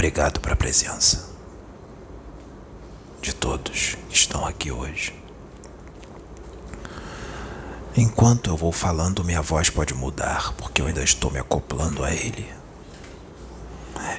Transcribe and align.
Obrigado 0.00 0.40
pela 0.40 0.56
presença 0.56 1.28
de 3.20 3.34
todos 3.34 3.98
que 4.08 4.16
estão 4.16 4.46
aqui 4.46 4.72
hoje. 4.72 5.14
Enquanto 7.94 8.48
eu 8.48 8.56
vou 8.56 8.72
falando, 8.72 9.22
minha 9.22 9.42
voz 9.42 9.68
pode 9.68 9.92
mudar, 9.92 10.54
porque 10.54 10.80
eu 10.80 10.86
ainda 10.86 11.02
estou 11.02 11.30
me 11.30 11.38
acoplando 11.38 12.02
a 12.02 12.10
ele. 12.14 12.50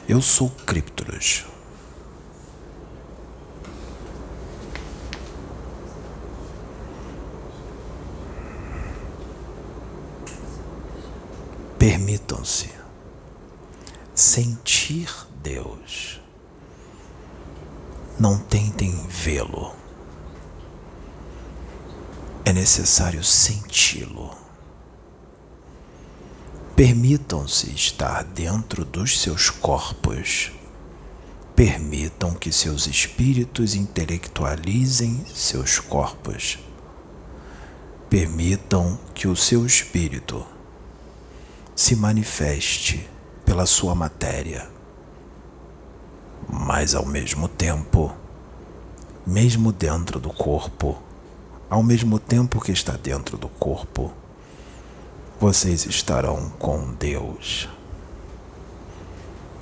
Eu 0.08 0.22
sou 0.22 0.52
Cryptoros. 0.52 1.46
Permitam-se 11.80 12.70
sentir 14.14 15.31
Deus. 15.42 16.22
Não 18.20 18.38
tentem 18.38 18.96
vê-lo. 19.10 19.74
É 22.46 22.54
necessário 22.54 23.24
senti-lo. 23.24 24.36
Permitam-se 26.76 27.72
estar 27.72 28.24
dentro 28.24 28.86
dos 28.86 29.20
seus 29.20 29.50
corpos. 29.50 30.52
Permitam 31.56 32.34
que 32.34 32.52
seus 32.52 32.88
espíritos 32.88 33.74
intelectualizem 33.74 35.26
seus 35.34 35.80
corpos. 35.80 36.60
Permitam 38.10 39.00
que 39.14 39.28
o 39.28 39.36
seu 39.36 39.66
espírito 39.66 40.46
se 41.76 41.96
manifeste 41.96 43.08
pela 43.46 43.66
sua 43.66 43.96
matéria. 43.96 44.81
Mas 46.74 46.96
ao 46.96 47.06
mesmo 47.06 47.50
tempo, 47.50 48.16
mesmo 49.28 49.74
dentro 49.74 50.22
do 50.22 50.30
corpo, 50.30 51.04
ao 51.70 51.84
mesmo 51.84 52.18
tempo 52.18 52.62
que 52.62 52.72
está 52.72 52.94
dentro 52.94 53.38
do 53.38 53.50
corpo, 53.50 54.14
vocês 55.38 55.86
estarão 55.86 56.50
com 56.52 56.94
Deus. 56.94 57.68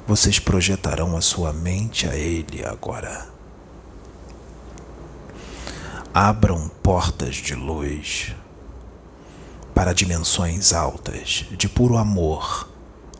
Vocês 0.06 0.38
projetarão 0.38 1.18
a 1.18 1.22
sua 1.22 1.52
mente 1.52 2.08
a 2.08 2.16
Ele 2.16 2.64
agora. 2.64 3.28
Abram 6.14 6.70
portas 6.84 7.38
de 7.38 7.56
luz 7.56 8.36
para 9.74 9.94
dimensões 9.94 10.74
altas 10.74 11.48
de 11.58 11.68
puro 11.68 11.98
amor, 11.98 12.70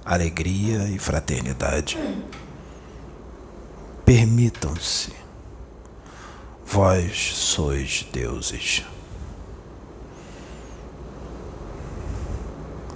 alegria 0.06 0.88
e 0.90 1.00
fraternidade. 1.00 1.98
Permitam-se, 4.10 5.14
vós 6.66 7.36
sois 7.36 8.08
deuses. 8.12 8.84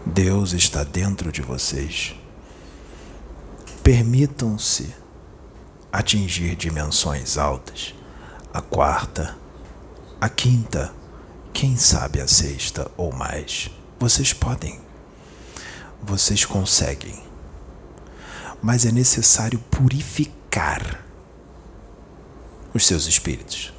Deus 0.03 0.53
está 0.53 0.83
dentro 0.83 1.31
de 1.31 1.43
vocês. 1.43 2.15
Permitam-se 3.83 4.91
atingir 5.91 6.55
dimensões 6.55 7.37
altas, 7.37 7.93
a 8.51 8.59
quarta, 8.59 9.37
a 10.19 10.27
quinta, 10.27 10.91
quem 11.53 11.77
sabe 11.77 12.21
a 12.21 12.27
sexta 12.27 12.89
ou 12.97 13.13
mais. 13.13 13.69
Vocês 13.99 14.33
podem. 14.33 14.81
Vocês 16.01 16.43
conseguem. 16.43 17.21
Mas 18.63 18.83
é 18.83 18.91
necessário 18.91 19.59
purificar 19.69 21.02
os 22.73 22.85
seus 22.85 23.05
espíritos. 23.05 23.73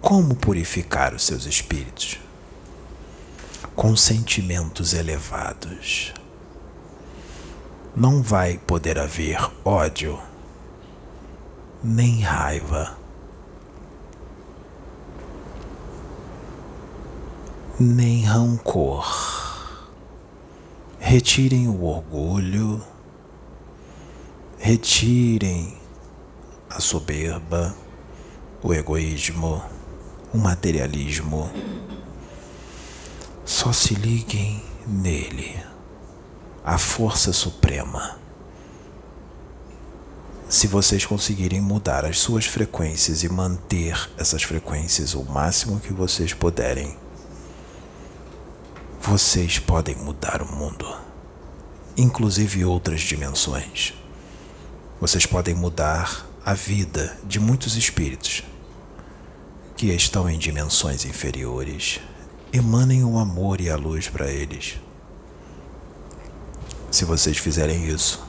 Como 0.00 0.34
purificar 0.34 1.14
os 1.14 1.24
seus 1.24 1.46
espíritos? 1.46 2.18
Com 3.74 3.96
sentimentos 3.96 4.94
elevados. 4.94 6.12
Não 7.94 8.22
vai 8.22 8.58
poder 8.58 8.98
haver 8.98 9.38
ódio, 9.64 10.18
nem 11.82 12.20
raiva 12.20 12.98
nem 17.80 18.24
rancor. 18.24 19.06
Retirem 20.98 21.68
o 21.68 21.84
orgulho, 21.84 22.82
retirem 24.58 25.78
a 26.70 26.80
soberba, 26.80 27.74
o 28.62 28.74
egoísmo, 28.74 29.62
o 30.32 30.38
materialismo. 30.38 31.50
Só 33.44 33.72
se 33.72 33.94
liguem 33.94 34.62
nele, 34.86 35.58
a 36.64 36.76
força 36.76 37.32
suprema. 37.32 38.18
Se 40.48 40.66
vocês 40.66 41.04
conseguirem 41.04 41.60
mudar 41.60 42.04
as 42.04 42.18
suas 42.18 42.46
frequências 42.46 43.22
e 43.22 43.28
manter 43.28 44.10
essas 44.16 44.42
frequências 44.42 45.14
o 45.14 45.22
máximo 45.22 45.78
que 45.80 45.92
vocês 45.92 46.32
puderem, 46.32 46.96
vocês 49.00 49.58
podem 49.58 49.94
mudar 49.96 50.42
o 50.42 50.46
mundo, 50.46 50.86
inclusive 51.96 52.64
outras 52.64 53.00
dimensões. 53.00 53.94
Vocês 55.00 55.24
podem 55.24 55.54
mudar 55.54 56.27
a 56.48 56.54
vida 56.54 57.14
de 57.24 57.38
muitos 57.38 57.76
espíritos 57.76 58.42
que 59.76 59.92
estão 59.92 60.30
em 60.30 60.38
dimensões 60.38 61.04
inferiores. 61.04 62.00
Emanem 62.50 63.04
o 63.04 63.18
amor 63.18 63.60
e 63.60 63.68
a 63.68 63.76
luz 63.76 64.08
para 64.08 64.30
eles. 64.30 64.80
Se 66.90 67.04
vocês 67.04 67.36
fizerem 67.36 67.86
isso, 67.86 68.26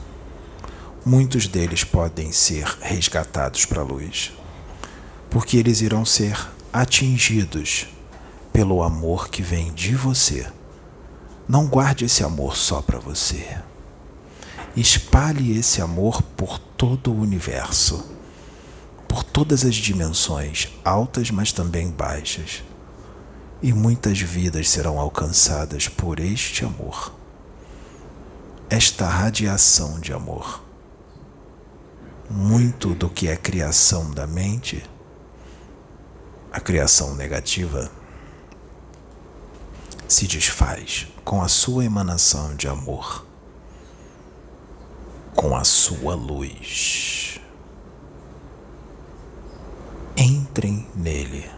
muitos 1.02 1.46
deles 1.46 1.82
podem 1.82 2.30
ser 2.30 2.66
resgatados 2.82 3.64
para 3.64 3.80
a 3.80 3.84
luz, 3.84 4.32
porque 5.30 5.56
eles 5.56 5.80
irão 5.80 6.04
ser 6.04 6.38
atingidos 6.70 7.86
pelo 8.52 8.82
amor 8.82 9.30
que 9.30 9.40
vem 9.40 9.72
de 9.72 9.94
você 9.96 10.46
não 11.48 11.66
guarde 11.66 12.04
esse 12.04 12.22
amor 12.22 12.54
só 12.54 12.82
para 12.82 12.98
você. 12.98 13.56
Espalhe 14.76 15.56
esse 15.56 15.80
amor 15.80 16.20
por 16.36 16.60
todo 16.80 17.12
o 17.12 17.20
universo, 17.20 18.02
por 19.06 19.22
todas 19.22 19.66
as 19.66 19.74
dimensões, 19.74 20.70
altas, 20.82 21.30
mas 21.30 21.52
também 21.52 21.90
baixas. 21.90 22.62
E 23.60 23.70
muitas 23.70 24.18
vidas 24.18 24.70
serão 24.70 24.98
alcançadas 24.98 25.88
por 25.88 26.18
este 26.18 26.64
amor, 26.64 27.12
esta 28.70 29.06
radiação 29.06 30.00
de 30.00 30.14
amor. 30.14 30.64
Muito 32.30 32.94
do 32.94 33.10
que 33.10 33.28
é 33.28 33.36
criação 33.36 34.10
da 34.12 34.26
mente, 34.26 34.82
a 36.50 36.60
criação 36.60 37.14
negativa, 37.14 37.92
se 40.08 40.26
desfaz 40.26 41.08
com 41.26 41.42
a 41.42 41.48
sua 41.48 41.84
emanação 41.84 42.56
de 42.56 42.66
amor, 42.68 43.26
com 45.34 45.56
a 45.56 45.64
sua 45.64 46.14
luz. 46.14 47.40
Entrem 50.16 50.86
nele. 50.94 51.48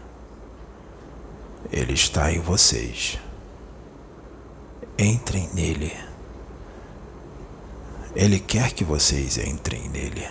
Ele 1.71 1.93
está 1.93 2.31
em 2.31 2.39
vocês. 2.39 3.19
Entrem 4.97 5.49
nele. 5.53 5.93
Ele 8.15 8.39
quer 8.39 8.71
que 8.73 8.83
vocês 8.83 9.37
entrem 9.37 9.89
nele. 9.89 10.27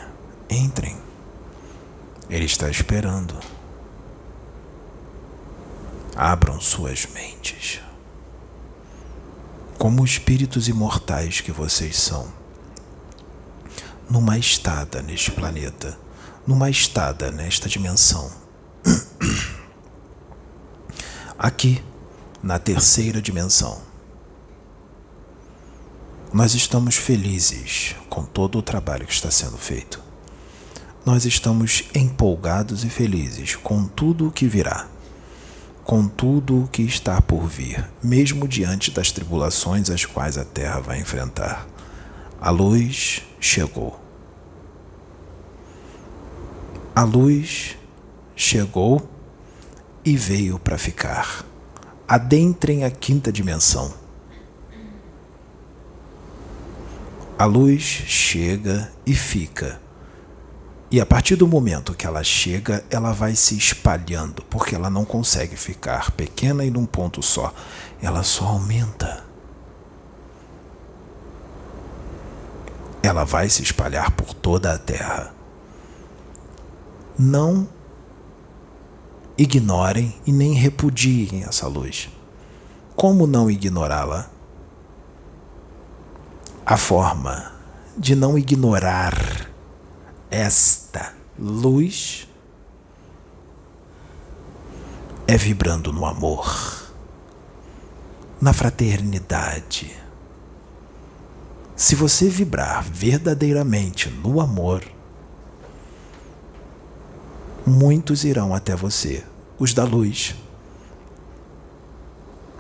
Entrem. 0.49 0.97
Ele 2.31 2.45
está 2.45 2.71
esperando. 2.71 3.35
Abram 6.17 6.61
suas 6.61 7.07
mentes 7.07 7.81
como 9.83 10.05
espíritos 10.05 10.69
imortais 10.69 11.41
que 11.41 11.51
vocês 11.51 11.97
são, 11.97 12.33
numa 14.13 14.37
estada 14.37 15.01
neste 15.01 15.31
planeta, 15.31 15.99
numa 16.47 16.69
estada 16.69 17.31
nesta 17.31 17.67
dimensão. 17.67 18.31
Aqui, 21.39 21.83
na 22.43 22.59
terceira 22.59 23.23
dimensão, 23.23 23.81
nós 26.31 26.53
estamos 26.53 26.97
felizes 26.97 27.97
com 28.11 28.23
todo 28.23 28.59
o 28.59 28.63
trabalho 28.63 29.07
que 29.07 29.15
está 29.15 29.31
sendo 29.31 29.57
feito. 29.57 29.99
Nós 31.07 31.25
estamos 31.25 31.85
empolgados 31.95 32.85
e 32.85 32.91
felizes 32.91 33.57
com 33.57 33.87
tudo 33.87 34.29
o 34.29 34.31
que 34.31 34.47
virá 34.47 34.89
com 35.85 36.07
tudo 36.07 36.63
o 36.63 36.69
que 36.69 36.83
está 36.83 37.21
por 37.21 37.49
vir, 37.49 37.91
mesmo 38.01 38.47
diante 38.47 38.93
das 38.93 39.11
tribulações 39.11 39.91
as 39.91 40.05
quais 40.05 40.39
a 40.39 40.45
terra 40.45 40.79
vai 40.79 41.01
enfrentar. 41.01 41.67
A 42.41 42.51
luz 42.51 43.23
chegou. 43.41 44.02
A 46.95 47.05
luz 47.05 47.79
chegou 48.37 49.09
e 50.05 50.15
veio 50.15 50.59
para 50.59 50.77
ficar. 50.77 51.43
Adentrem 52.07 52.85
a 52.85 52.91
quinta 52.91 53.33
dimensão. 53.33 53.95
A 57.39 57.47
luz 57.47 57.83
chega 57.83 58.93
e 59.07 59.15
fica. 59.15 59.81
E 60.91 61.01
a 61.01 61.07
partir 61.07 61.35
do 61.35 61.49
momento 61.49 61.95
que 61.95 62.07
ela 62.07 62.23
chega, 62.23 62.85
ela 62.91 63.13
vai 63.13 63.35
se 63.35 63.57
espalhando, 63.57 64.43
porque 64.43 64.75
ela 64.75 64.91
não 64.91 65.07
consegue 65.07 65.57
ficar 65.57 66.11
pequena 66.11 66.63
e 66.63 66.71
num 66.71 66.85
ponto 66.85 67.23
só. 67.23 67.55
Ela 68.03 68.23
só 68.23 68.45
aumenta. 68.45 69.25
Ela 73.03 73.25
vai 73.25 73.49
se 73.49 73.63
espalhar 73.63 74.11
por 74.11 74.35
toda 74.35 74.75
a 74.75 74.79
Terra. 74.79 75.42
Não 77.19 77.69
ignorem 79.37 80.15
e 80.27 80.33
nem 80.33 80.53
repudiem 80.53 81.45
essa 81.45 81.67
luz. 81.67 82.09
Como 82.95 83.27
não 83.27 83.51
ignorá-la? 83.51 84.31
A 86.65 86.77
forma 86.77 87.53
de 87.97 88.15
não 88.15 88.39
ignorar 88.39 89.51
esta 90.31 91.13
luz 91.39 92.29
é 95.27 95.37
vibrando 95.37 95.93
no 95.93 96.07
amor, 96.07 96.93
na 98.41 98.53
fraternidade. 98.53 99.95
Se 101.75 101.95
você 101.95 102.29
vibrar 102.29 102.85
verdadeiramente 102.85 104.09
no 104.09 104.41
amor, 104.41 104.85
muitos 107.67 108.25
irão 108.25 108.55
até 108.55 108.75
você, 108.75 109.25
os 109.59 109.73
da 109.73 109.85
luz. 109.85 110.35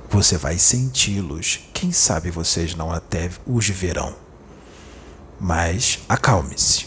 Você 0.08 0.36
vai 0.36 0.58
senti-los. 0.58 1.60
Quem 1.72 1.90
sabe 1.90 2.30
vocês 2.30 2.74
não 2.74 2.90
até 2.90 3.30
os 3.46 3.68
verão. 3.68 4.14
Mas 5.40 6.00
acalme-se. 6.08 6.86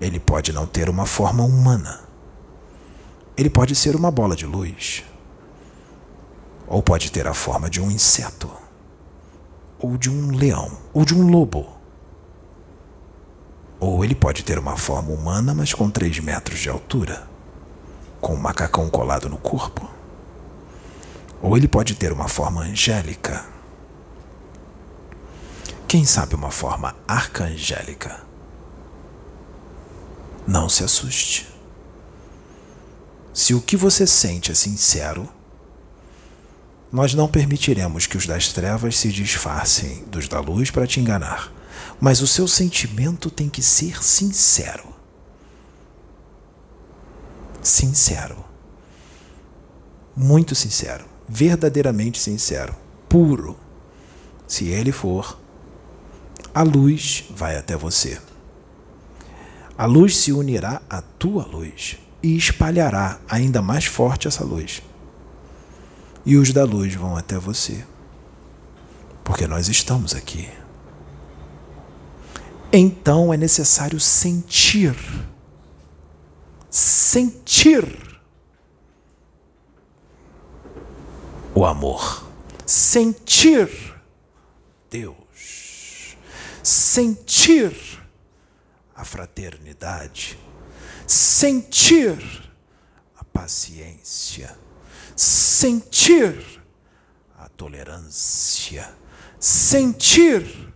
Ele 0.00 0.20
pode 0.20 0.52
não 0.52 0.66
ter 0.66 0.88
uma 0.88 1.06
forma 1.06 1.42
humana. 1.42 2.04
Ele 3.36 3.50
pode 3.50 3.74
ser 3.74 3.96
uma 3.96 4.10
bola 4.10 4.36
de 4.36 4.46
luz. 4.46 5.04
Ou 6.68 6.82
pode 6.82 7.10
ter 7.10 7.26
a 7.26 7.34
forma 7.34 7.68
de 7.68 7.80
um 7.80 7.90
inseto. 7.90 8.50
Ou 9.78 9.96
de 9.98 10.08
um 10.08 10.36
leão. 10.36 10.78
Ou 10.94 11.04
de 11.04 11.14
um 11.14 11.28
lobo. 11.28 11.75
Ou 13.78 14.04
ele 14.04 14.14
pode 14.14 14.42
ter 14.42 14.58
uma 14.58 14.76
forma 14.76 15.12
humana, 15.12 15.54
mas 15.54 15.74
com 15.74 15.90
3 15.90 16.20
metros 16.20 16.60
de 16.60 16.68
altura, 16.68 17.28
com 18.20 18.34
um 18.34 18.40
macacão 18.40 18.88
colado 18.88 19.28
no 19.28 19.36
corpo. 19.36 19.88
Ou 21.42 21.56
ele 21.56 21.68
pode 21.68 21.94
ter 21.94 22.12
uma 22.12 22.28
forma 22.28 22.62
angélica. 22.62 23.44
Quem 25.86 26.04
sabe 26.04 26.34
uma 26.34 26.50
forma 26.50 26.96
arcangélica? 27.06 28.24
Não 30.46 30.68
se 30.68 30.82
assuste. 30.82 31.48
Se 33.32 33.52
o 33.52 33.60
que 33.60 33.76
você 33.76 34.06
sente 34.06 34.50
é 34.50 34.54
sincero, 34.54 35.28
nós 36.90 37.12
não 37.12 37.28
permitiremos 37.28 38.06
que 38.06 38.16
os 38.16 38.26
das 38.26 38.52
trevas 38.52 38.96
se 38.96 39.12
disfarcem 39.12 40.04
dos 40.06 40.26
da 40.26 40.40
luz 40.40 40.70
para 40.70 40.86
te 40.86 41.00
enganar. 41.00 41.52
Mas 42.00 42.20
o 42.20 42.26
seu 42.26 42.46
sentimento 42.46 43.30
tem 43.30 43.48
que 43.48 43.62
ser 43.62 44.02
sincero. 44.02 44.94
Sincero. 47.62 48.44
Muito 50.14 50.54
sincero. 50.54 51.04
Verdadeiramente 51.28 52.18
sincero. 52.18 52.74
Puro. 53.08 53.58
Se 54.46 54.68
ele 54.68 54.92
for, 54.92 55.38
a 56.54 56.62
luz 56.62 57.24
vai 57.30 57.56
até 57.56 57.76
você. 57.76 58.20
A 59.76 59.84
luz 59.84 60.16
se 60.16 60.32
unirá 60.32 60.80
à 60.88 61.02
tua 61.02 61.44
luz 61.44 61.98
e 62.22 62.36
espalhará 62.36 63.20
ainda 63.28 63.60
mais 63.60 63.84
forte 63.84 64.26
essa 64.26 64.44
luz. 64.44 64.82
E 66.24 66.36
os 66.36 66.52
da 66.52 66.64
luz 66.64 66.94
vão 66.94 67.16
até 67.16 67.38
você. 67.38 67.84
Porque 69.22 69.46
nós 69.46 69.68
estamos 69.68 70.14
aqui 70.14 70.48
então 72.72 73.32
é 73.32 73.36
necessário 73.36 73.98
sentir. 73.98 74.96
Sentir 76.70 77.84
o 81.54 81.64
amor. 81.64 82.30
Sentir 82.66 83.70
Deus. 84.90 86.16
Sentir 86.62 87.74
a 88.94 89.04
fraternidade. 89.04 90.38
Sentir 91.06 92.18
a 93.16 93.24
paciência. 93.24 94.56
Sentir 95.14 96.62
a 97.38 97.48
tolerância. 97.48 98.92
Sentir 99.38 100.74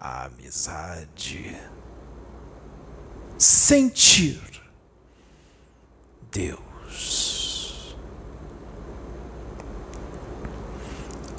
a 0.00 0.24
amizade, 0.24 1.54
sentir 3.36 4.40
Deus. 6.32 7.94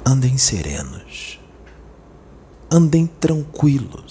Andem 0.06 0.38
serenos, 0.38 1.40
andem 2.70 3.06
tranquilos, 3.06 4.08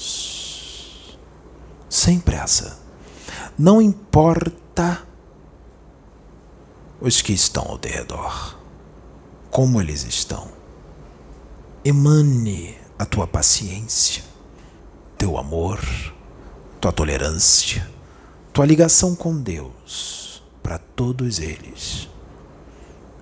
sem 1.89 2.19
pressa. 2.19 2.77
Não 3.57 3.81
importa 3.81 5.07
os 7.00 7.21
que 7.21 7.31
estão 7.31 7.63
ao 7.63 7.80
redor, 7.81 8.59
como 9.50 9.80
eles 9.80 10.03
estão. 10.03 10.51
Emane 11.86 12.77
a 13.00 13.05
tua 13.05 13.25
paciência 13.25 14.30
teu 15.21 15.37
amor, 15.37 15.79
tua 16.79 16.91
tolerância, 16.91 17.87
tua 18.51 18.65
ligação 18.65 19.15
com 19.15 19.39
Deus 19.39 20.41
para 20.63 20.79
todos 20.79 21.37
eles. 21.37 22.09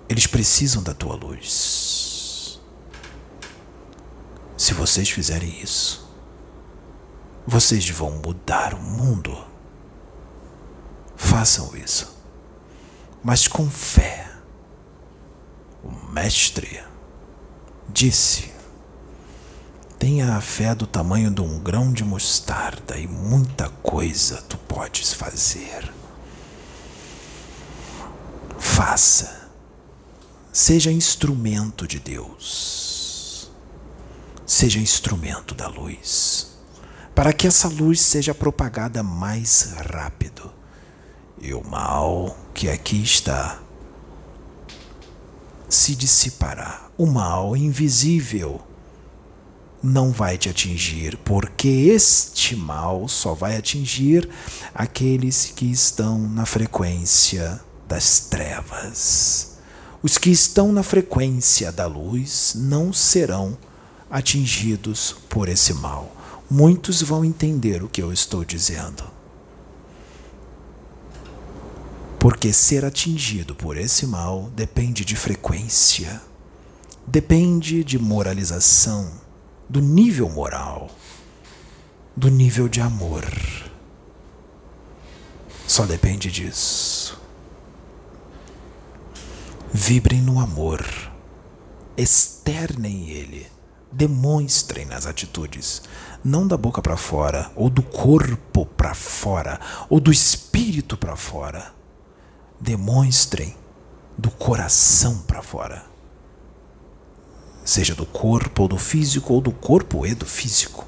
Eles 0.08 0.26
precisam 0.26 0.82
da 0.82 0.94
tua 0.94 1.14
luz. 1.14 2.58
Se 4.56 4.72
vocês 4.72 5.10
fizerem 5.10 5.60
isso, 5.60 6.10
vocês 7.46 7.86
vão 7.90 8.12
mudar 8.12 8.72
o 8.72 8.80
mundo. 8.80 9.36
Façam 11.14 11.76
isso, 11.76 12.16
mas 13.22 13.46
com 13.46 13.68
fé. 13.68 14.26
O 15.84 15.90
Mestre 16.14 16.82
disse 17.90 18.58
Tenha 20.00 20.34
a 20.34 20.40
fé 20.40 20.74
do 20.74 20.86
tamanho 20.86 21.30
de 21.30 21.42
um 21.42 21.58
grão 21.58 21.92
de 21.92 22.02
mostarda 22.02 22.96
e 22.96 23.06
muita 23.06 23.68
coisa 23.68 24.40
tu 24.48 24.56
podes 24.56 25.12
fazer. 25.12 25.92
Faça. 28.58 29.50
Seja 30.50 30.90
instrumento 30.90 31.86
de 31.86 32.00
Deus. 32.00 33.52
Seja 34.46 34.78
instrumento 34.78 35.54
da 35.54 35.68
luz. 35.68 36.56
Para 37.14 37.34
que 37.34 37.46
essa 37.46 37.68
luz 37.68 38.00
seja 38.00 38.34
propagada 38.34 39.02
mais 39.02 39.74
rápido. 39.92 40.50
E 41.38 41.52
o 41.52 41.62
mal 41.62 42.34
que 42.54 42.70
aqui 42.70 43.02
está 43.02 43.60
se 45.68 45.94
dissipará. 45.94 46.88
O 46.96 47.04
mal 47.04 47.54
invisível 47.54 48.69
não 49.82 50.12
vai 50.12 50.36
te 50.36 50.48
atingir, 50.48 51.16
porque 51.24 51.68
este 51.68 52.54
mal 52.54 53.08
só 53.08 53.34
vai 53.34 53.56
atingir 53.56 54.28
aqueles 54.74 55.52
que 55.54 55.70
estão 55.70 56.18
na 56.18 56.44
frequência 56.44 57.60
das 57.88 58.20
trevas. 58.20 59.58
Os 60.02 60.18
que 60.18 60.30
estão 60.30 60.72
na 60.72 60.82
frequência 60.82 61.72
da 61.72 61.86
luz 61.86 62.52
não 62.54 62.92
serão 62.92 63.56
atingidos 64.10 65.14
por 65.28 65.48
esse 65.48 65.72
mal. 65.74 66.14
Muitos 66.50 67.02
vão 67.02 67.24
entender 67.24 67.82
o 67.82 67.88
que 67.88 68.02
eu 68.02 68.12
estou 68.12 68.44
dizendo. 68.44 69.04
Porque 72.18 72.52
ser 72.52 72.84
atingido 72.84 73.54
por 73.54 73.78
esse 73.78 74.06
mal 74.06 74.50
depende 74.54 75.04
de 75.06 75.16
frequência, 75.16 76.20
depende 77.06 77.82
de 77.82 77.98
moralização 77.98 79.10
do 79.70 79.80
nível 79.80 80.28
moral, 80.28 80.90
do 82.16 82.28
nível 82.28 82.68
de 82.68 82.80
amor. 82.80 83.24
Só 85.64 85.86
depende 85.86 86.28
disso. 86.28 87.16
Vibrem 89.72 90.20
no 90.20 90.40
amor, 90.40 90.84
externem 91.96 93.10
ele, 93.10 93.46
demonstrem 93.92 94.84
nas 94.86 95.06
atitudes, 95.06 95.82
não 96.24 96.48
da 96.48 96.56
boca 96.56 96.82
para 96.82 96.96
fora, 96.96 97.52
ou 97.54 97.70
do 97.70 97.84
corpo 97.84 98.66
para 98.66 98.92
fora, 98.92 99.60
ou 99.88 100.00
do 100.00 100.10
espírito 100.10 100.96
para 100.96 101.14
fora. 101.14 101.72
Demonstrem 102.60 103.54
do 104.18 104.32
coração 104.32 105.18
para 105.18 105.40
fora. 105.40 105.84
Seja 107.70 107.94
do 107.94 108.04
corpo 108.04 108.62
ou 108.62 108.68
do 108.68 108.76
físico, 108.76 109.32
ou 109.32 109.40
do 109.40 109.52
corpo 109.52 110.04
e 110.04 110.12
do 110.12 110.26
físico. 110.26 110.84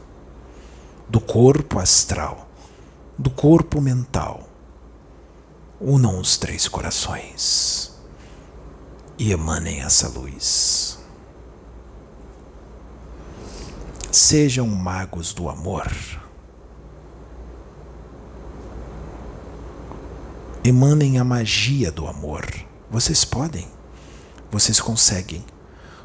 Do 1.08 1.20
corpo 1.20 1.78
astral, 1.78 2.48
do 3.16 3.30
corpo 3.30 3.80
mental. 3.80 4.48
Unam 5.80 6.18
os 6.18 6.36
três 6.36 6.66
corações 6.66 7.92
e 9.16 9.30
emanem 9.30 9.80
essa 9.80 10.08
luz. 10.08 10.98
Sejam 14.10 14.66
magos 14.66 15.32
do 15.32 15.48
amor. 15.48 15.88
Emanem 20.64 21.20
a 21.20 21.22
magia 21.22 21.92
do 21.92 22.08
amor. 22.08 22.44
Vocês 22.90 23.24
podem. 23.24 23.68
Vocês 24.50 24.80
conseguem. 24.80 25.44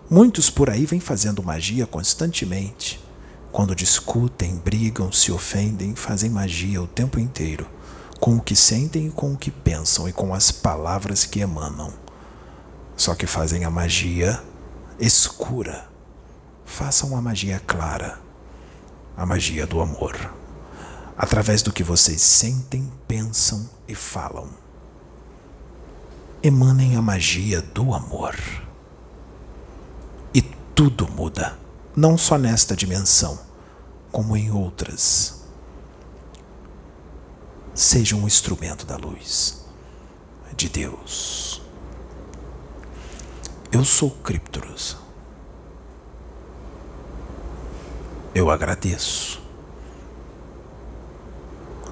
Muitos 0.10 0.50
por 0.50 0.70
aí 0.70 0.86
vêm 0.86 1.02
fazendo 1.02 1.44
magia 1.44 1.86
constantemente. 1.86 3.04
Quando 3.52 3.76
discutem, 3.76 4.56
brigam, 4.56 5.12
se 5.12 5.34
ofendem, 5.34 5.96
fazem 5.96 6.30
magia 6.30 6.82
o 6.82 6.88
tempo 6.88 7.20
inteiro, 7.20 7.68
com 8.18 8.38
o 8.38 8.42
que 8.42 8.56
sentem 8.56 9.08
e 9.08 9.12
com 9.12 9.34
o 9.34 9.38
que 9.38 9.52
pensam 9.52 10.08
e 10.08 10.14
com 10.14 10.34
as 10.34 10.50
palavras 10.50 11.26
que 11.26 11.42
emanam. 11.42 11.92
Só 12.96 13.16
que 13.16 13.28
fazem 13.28 13.66
a 13.66 13.70
magia 13.70 14.42
escura. 14.98 15.90
Façam 16.66 17.16
a 17.16 17.22
magia 17.22 17.62
clara, 17.66 18.20
a 19.16 19.26
magia 19.26 19.66
do 19.66 19.82
amor, 19.82 20.34
através 21.18 21.62
do 21.62 21.72
que 21.72 21.84
vocês 21.84 22.22
sentem, 22.22 22.92
pensam 23.08 23.70
e 23.88 23.96
falam. 23.96 24.50
Emanem 26.44 26.96
a 26.96 27.02
magia 27.02 27.62
do 27.62 27.94
amor. 27.94 28.36
Tudo 30.78 31.08
muda, 31.08 31.58
não 31.96 32.16
só 32.20 32.38
nesta 32.38 32.76
dimensão, 32.76 33.40
como 34.12 34.38
em 34.38 34.52
outras. 34.52 35.42
Seja 37.74 38.16
um 38.16 38.28
instrumento 38.28 38.86
da 38.86 38.96
luz 38.96 39.66
de 40.56 40.70
Deus. 40.70 41.64
Eu 43.72 43.84
sou 43.84 44.12
Criptoros. 44.12 44.96
Eu 48.36 48.52
agradeço 48.52 49.42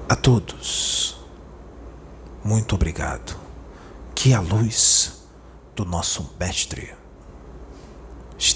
a 0.08 0.14
todos. 0.14 1.18
Muito 2.44 2.76
obrigado. 2.76 3.36
Que 4.14 4.32
a 4.32 4.38
luz 4.38 5.24
do 5.74 5.84
nosso 5.84 6.36
Mestre 6.38 6.94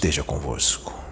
esteja 0.00 0.22
convosco. 0.22 1.09